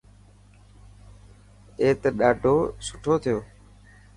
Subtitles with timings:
[1.81, 2.55] اي ته ڏاڌو
[2.85, 3.37] سٺو ٿيو.